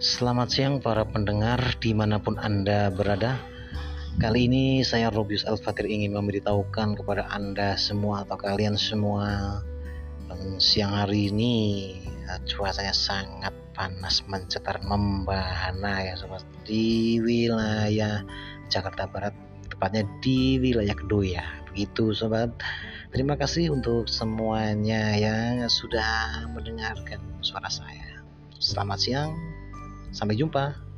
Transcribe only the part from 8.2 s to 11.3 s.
atau kalian semua Siang hari